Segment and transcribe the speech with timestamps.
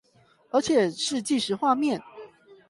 [0.49, 2.01] 而且是計時畫面？